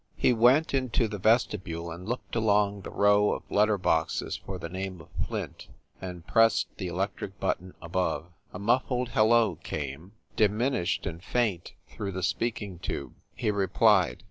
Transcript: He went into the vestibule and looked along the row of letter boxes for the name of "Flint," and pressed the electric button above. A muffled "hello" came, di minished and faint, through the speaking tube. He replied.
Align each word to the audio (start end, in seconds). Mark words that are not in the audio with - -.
He 0.17 0.33
went 0.33 0.73
into 0.73 1.07
the 1.07 1.19
vestibule 1.19 1.91
and 1.91 2.09
looked 2.09 2.35
along 2.35 2.81
the 2.81 2.89
row 2.89 3.33
of 3.33 3.43
letter 3.51 3.77
boxes 3.77 4.35
for 4.35 4.57
the 4.57 4.67
name 4.67 4.99
of 4.99 5.09
"Flint," 5.27 5.67
and 6.01 6.25
pressed 6.25 6.75
the 6.77 6.87
electric 6.87 7.39
button 7.39 7.75
above. 7.83 8.25
A 8.51 8.57
muffled 8.57 9.09
"hello" 9.09 9.57
came, 9.61 10.13
di 10.35 10.47
minished 10.47 11.05
and 11.05 11.23
faint, 11.23 11.73
through 11.87 12.13
the 12.13 12.23
speaking 12.23 12.79
tube. 12.79 13.13
He 13.35 13.51
replied. 13.51 14.19